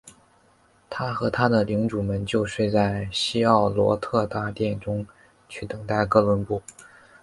[0.89, 5.05] 他和他的领主们就睡在希奥罗特大殿中
[5.47, 6.59] 去等待哥伦多。